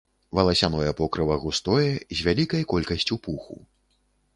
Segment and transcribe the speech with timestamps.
[0.37, 3.65] Валасяное покрыва густое, з вялікай колькасцю пуху.